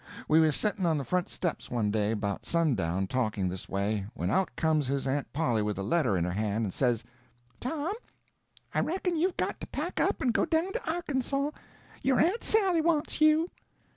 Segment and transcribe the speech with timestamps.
[0.27, 4.31] We was setting on the front steps one day about sundown talking this way, when
[4.31, 7.03] out comes his aunt Polly with a letter in her hand and says:
[7.59, 7.93] "Tom,
[8.73, 13.21] I reckon you've got to pack up and go down to Arkansaw—your aunt Sally wants
[13.21, 13.51] you."